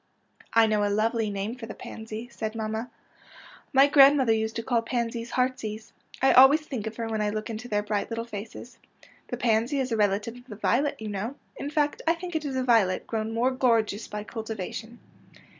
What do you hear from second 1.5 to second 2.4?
for the pansy,"